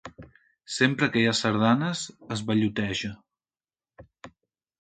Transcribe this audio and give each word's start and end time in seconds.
Sempre 0.75 1.09
que 1.15 1.21
hi 1.25 1.27
ha 1.31 1.35
sardanes 1.41 2.03
es 2.37 2.43
balloteja. 2.49 3.15